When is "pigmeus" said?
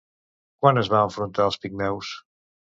1.67-2.11